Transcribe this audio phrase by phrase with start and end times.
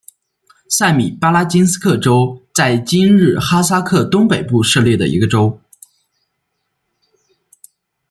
[0.67, 5.61] 塞米巴拉金斯克州在今日哈萨克东北部设立的一个州。